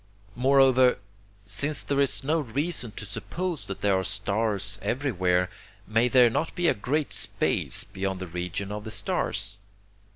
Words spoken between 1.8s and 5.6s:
there is no reason to suppose that there are stars everywhere,